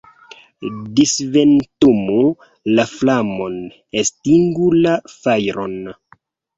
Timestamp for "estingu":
4.05-4.71